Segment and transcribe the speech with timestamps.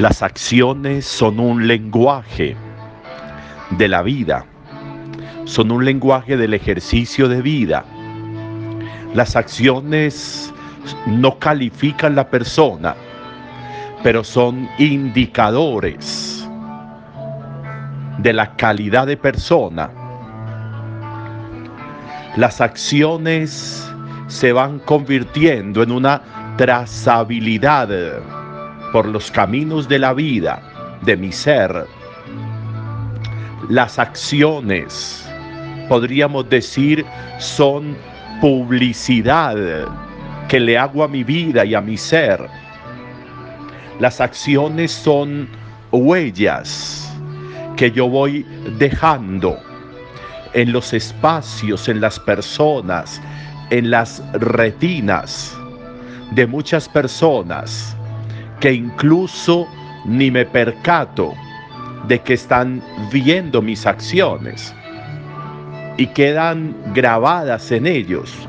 [0.00, 2.56] Las acciones son un lenguaje
[3.72, 4.46] de la vida,
[5.44, 7.84] son un lenguaje del ejercicio de vida.
[9.12, 10.54] Las acciones
[11.06, 12.96] no califican la persona,
[14.02, 16.48] pero son indicadores
[18.16, 19.90] de la calidad de persona.
[22.36, 23.86] Las acciones
[24.28, 27.90] se van convirtiendo en una trazabilidad
[28.92, 30.62] por los caminos de la vida,
[31.02, 31.86] de mi ser.
[33.68, 35.28] Las acciones,
[35.88, 37.04] podríamos decir,
[37.38, 37.96] son
[38.40, 39.56] publicidad
[40.48, 42.40] que le hago a mi vida y a mi ser.
[44.00, 45.48] Las acciones son
[45.92, 47.16] huellas
[47.76, 48.44] que yo voy
[48.78, 49.58] dejando
[50.52, 53.20] en los espacios, en las personas,
[53.70, 55.56] en las retinas
[56.32, 57.96] de muchas personas
[58.60, 59.66] que incluso
[60.04, 61.34] ni me percato
[62.06, 64.74] de que están viendo mis acciones
[65.96, 68.48] y quedan grabadas en ellos.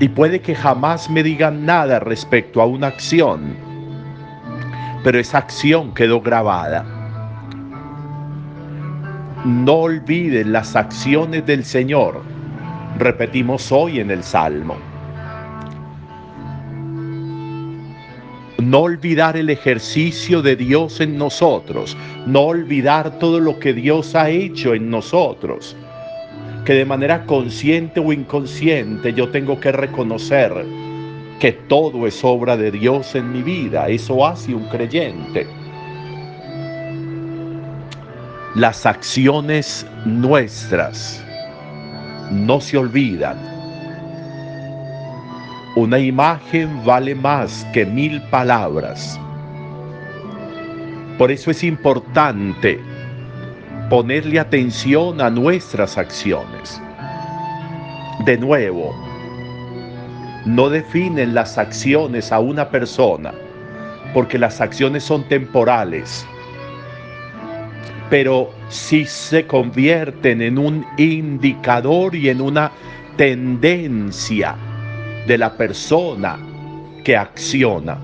[0.00, 3.56] Y puede que jamás me digan nada respecto a una acción,
[5.04, 6.84] pero esa acción quedó grabada.
[9.44, 12.22] No olviden las acciones del Señor,
[12.98, 14.93] repetimos hoy en el Salmo.
[18.74, 24.30] No olvidar el ejercicio de Dios en nosotros, no olvidar todo lo que Dios ha
[24.30, 25.76] hecho en nosotros,
[26.64, 30.66] que de manera consciente o inconsciente yo tengo que reconocer
[31.38, 35.46] que todo es obra de Dios en mi vida, eso hace un creyente.
[38.56, 41.24] Las acciones nuestras
[42.32, 43.53] no se olvidan
[45.76, 49.18] una imagen vale más que mil palabras.
[51.18, 52.78] Por eso es importante
[53.90, 56.80] ponerle atención a nuestras acciones.
[58.24, 58.94] De nuevo,
[60.46, 63.34] no definen las acciones a una persona,
[64.12, 66.24] porque las acciones son temporales,
[68.10, 72.70] pero si se convierten en un indicador y en una
[73.16, 74.54] tendencia
[75.26, 76.38] de la persona
[77.02, 77.98] que acciona.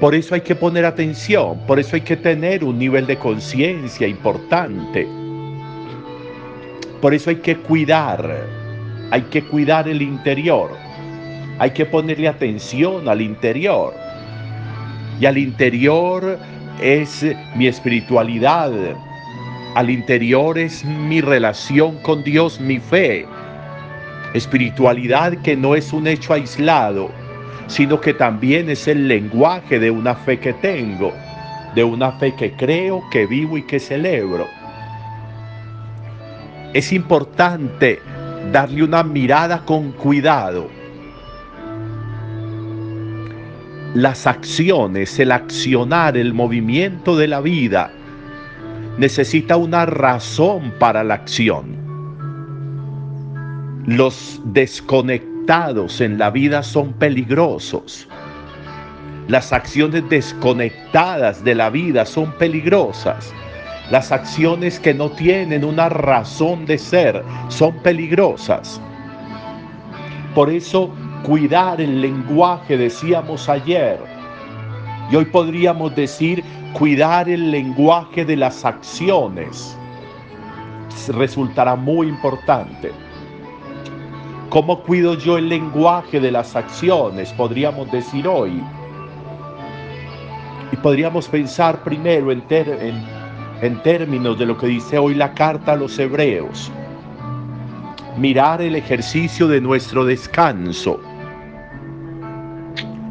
[0.00, 4.06] Por eso hay que poner atención, por eso hay que tener un nivel de conciencia
[4.06, 5.08] importante.
[7.00, 8.46] Por eso hay que cuidar,
[9.10, 10.70] hay que cuidar el interior,
[11.58, 13.92] hay que ponerle atención al interior.
[15.20, 16.38] Y al interior
[16.80, 17.26] es
[17.56, 18.70] mi espiritualidad,
[19.74, 23.26] al interior es mi relación con Dios, mi fe,
[24.34, 27.10] Espiritualidad que no es un hecho aislado,
[27.66, 31.12] sino que también es el lenguaje de una fe que tengo,
[31.74, 34.46] de una fe que creo, que vivo y que celebro.
[36.74, 38.00] Es importante
[38.52, 40.68] darle una mirada con cuidado.
[43.94, 47.90] Las acciones, el accionar, el movimiento de la vida
[48.98, 51.87] necesita una razón para la acción.
[53.88, 58.06] Los desconectados en la vida son peligrosos.
[59.28, 63.32] Las acciones desconectadas de la vida son peligrosas.
[63.90, 68.78] Las acciones que no tienen una razón de ser son peligrosas.
[70.34, 70.90] Por eso,
[71.22, 73.98] cuidar el lenguaje, decíamos ayer,
[75.10, 76.44] y hoy podríamos decir
[76.74, 79.74] cuidar el lenguaje de las acciones,
[81.08, 82.92] resultará muy importante.
[84.50, 87.34] ¿Cómo cuido yo el lenguaje de las acciones?
[87.34, 88.62] Podríamos decir hoy.
[90.72, 95.98] Y podríamos pensar primero en, términos de lo que dice hoy la carta a los
[95.98, 96.72] hebreos.
[98.16, 100.98] Mirar el ejercicio de nuestro descanso.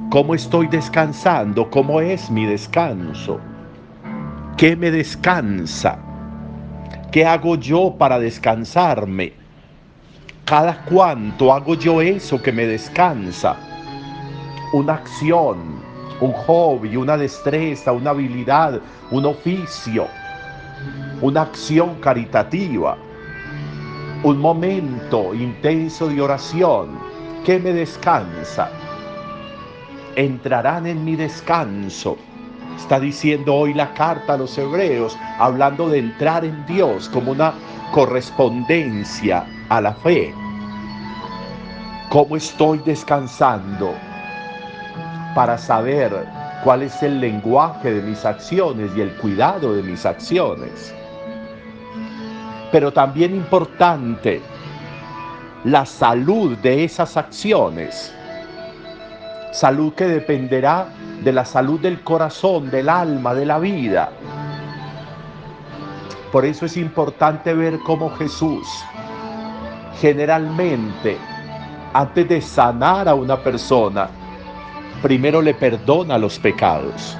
[0.09, 1.69] ¿Cómo estoy descansando?
[1.69, 3.39] ¿Cómo es mi descanso?
[4.57, 5.99] ¿Qué me descansa?
[7.11, 9.46] ¿Qué hago yo para descansarme?
[10.47, 13.57] Cada cuanto hago yo eso que me descansa.
[14.71, 15.57] Una acción,
[16.21, 18.79] un hobby, una destreza, una habilidad,
[19.11, 20.07] un oficio,
[21.21, 22.97] una acción caritativa,
[24.23, 26.97] un momento intenso de oración
[27.45, 28.69] que me descansa.
[30.15, 32.15] Entrarán en mi descanso.
[32.77, 37.53] Está diciendo hoy la carta a los hebreos, hablando de entrar en Dios como una
[37.91, 40.33] correspondencia a la fe.
[42.09, 43.93] ¿Cómo estoy descansando
[45.35, 46.27] para saber
[46.63, 50.93] cuál es el lenguaje de mis acciones y el cuidado de mis acciones.
[52.71, 54.41] Pero también importante,
[55.63, 58.13] la salud de esas acciones.
[59.51, 60.87] Salud que dependerá
[61.23, 64.09] de la salud del corazón, del alma, de la vida.
[66.31, 68.67] Por eso es importante ver cómo Jesús
[69.99, 71.17] generalmente,
[71.94, 74.09] antes de sanar a una persona,
[75.01, 77.17] primero le perdona los pecados.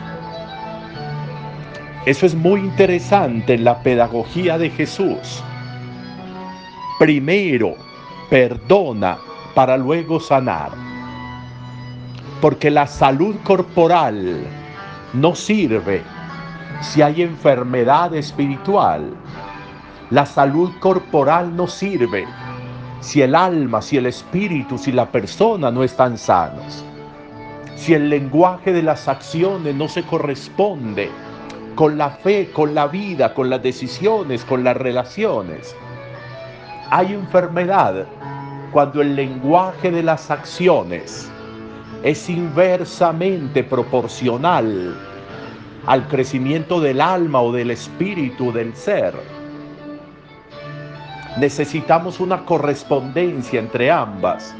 [2.06, 5.44] Eso es muy interesante en la pedagogía de Jesús.
[7.00, 7.75] Primero
[8.29, 9.18] perdona
[9.53, 10.71] para luego sanar.
[12.39, 14.45] Porque la salud corporal
[15.13, 16.03] no sirve
[16.81, 19.13] si hay enfermedad espiritual.
[20.12, 22.25] La salud corporal no sirve
[22.99, 26.83] si el alma, si el espíritu, si la persona no están sanos
[27.77, 31.09] si el lenguaje de las acciones no se corresponde
[31.75, 35.75] con la fe, con la vida, con las decisiones, con las relaciones.
[36.89, 38.07] Hay enfermedad
[38.71, 41.29] cuando el lenguaje de las acciones
[42.03, 44.97] es inversamente proporcional
[45.85, 49.13] al crecimiento del alma o del espíritu del ser.
[51.39, 54.56] Necesitamos una correspondencia entre ambas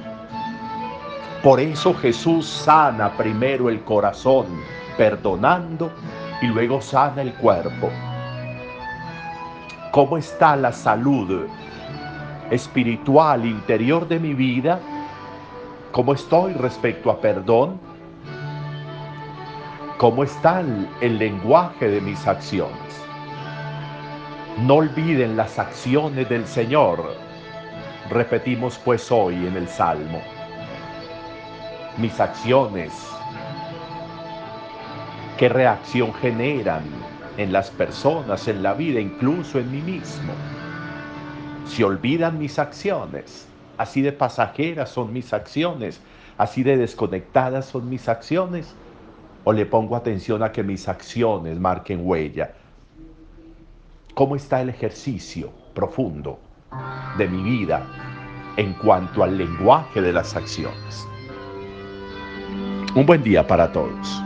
[1.44, 4.48] por eso Jesús sana primero el corazón,
[4.98, 5.92] perdonando,
[6.42, 7.90] y luego sana el cuerpo.
[9.92, 11.48] ¿Cómo está la salud
[12.50, 14.80] espiritual interior de mi vida?
[15.92, 17.80] ¿Cómo estoy respecto a perdón?
[20.00, 20.62] ¿Cómo está
[21.02, 23.07] el, lenguaje de mis acciones?
[24.66, 27.16] No olviden las acciones del Señor.
[28.10, 30.22] Repetimos pues hoy en el Salmo
[31.98, 32.94] mis acciones,
[35.40, 36.84] qué reacción generan
[37.38, 40.34] en las personas, en la vida, incluso en mí mismo.
[41.66, 46.00] Si olvidan mis acciones, así de pasajeras son mis acciones,
[46.38, 48.76] así de desconectadas son mis acciones,
[49.44, 52.54] o le pongo atención a que mis acciones marquen huella.
[54.18, 56.40] ¿Cómo está el ejercicio profundo
[57.20, 57.86] de mi vida
[58.58, 61.08] en cuanto al lenguaje de las acciones?
[62.96, 64.24] Un buen día para todos.